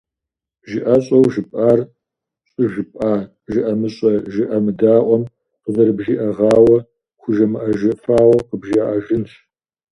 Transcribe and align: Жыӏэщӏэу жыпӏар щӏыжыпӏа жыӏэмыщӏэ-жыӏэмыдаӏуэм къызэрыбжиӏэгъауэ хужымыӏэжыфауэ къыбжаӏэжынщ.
Жыӏэщӏэу 0.69 1.25
жыпӏар 1.33 1.79
щӏыжыпӏа 2.51 3.11
жыӏэмыщӏэ-жыӏэмыдаӏуэм 3.51 5.23
къызэрыбжиӏэгъауэ 5.61 6.77
хужымыӏэжыфауэ 7.21 8.37
къыбжаӏэжынщ. 8.47 9.31